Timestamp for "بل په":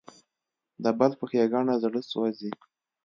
0.99-1.25